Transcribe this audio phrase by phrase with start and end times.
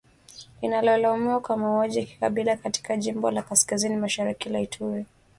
[0.61, 5.05] linalolaumiwa kwa mauaji ya kikabila katika jimbo la kaskazini mashariki la Ituri